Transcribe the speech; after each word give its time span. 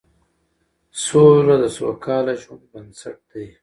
سوله 1.03 1.55
د 1.63 1.65
سوکاله 1.77 2.33
ژوند 2.41 2.63
بنسټ 2.71 3.17
دی 3.29 3.45